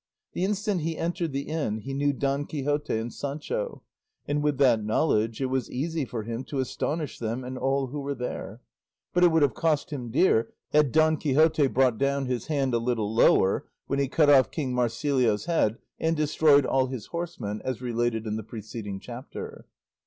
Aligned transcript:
The 0.33 0.43
instant 0.43 0.81
he 0.81 0.97
entered 0.97 1.31
the 1.31 1.43
inn 1.43 1.77
he 1.81 1.93
knew 1.93 2.11
Don 2.11 2.47
Quixote 2.47 2.97
and 2.97 3.13
Sancho, 3.13 3.83
and 4.27 4.41
with 4.41 4.57
that 4.57 4.83
knowledge 4.83 5.39
it 5.43 5.45
was 5.45 5.69
easy 5.69 6.05
for 6.05 6.23
him 6.23 6.43
to 6.45 6.57
astonish 6.57 7.19
them 7.19 7.43
and 7.43 7.55
all 7.55 7.85
who 7.89 7.99
were 7.99 8.15
there; 8.15 8.61
but 9.13 9.23
it 9.23 9.27
would 9.27 9.43
have 9.43 9.53
cost 9.53 9.91
him 9.93 10.09
dear 10.09 10.51
had 10.73 10.91
Don 10.91 11.17
Quixote 11.17 11.67
brought 11.67 11.99
down 11.99 12.25
his 12.25 12.47
hand 12.47 12.73
a 12.73 12.79
little 12.79 13.13
lower 13.13 13.67
when 13.85 13.99
he 13.99 14.07
cut 14.07 14.27
off 14.31 14.49
King 14.49 14.73
Marsilio's 14.73 15.45
head 15.45 15.77
and 15.99 16.17
destroyed 16.17 16.65
all 16.65 16.87
his 16.87 17.05
horsemen, 17.13 17.61
as 17.63 17.79
related 17.79 18.25
in 18.25 18.37
the 18.37 18.43
preceeding 18.43 18.99
chapter. 18.99 19.67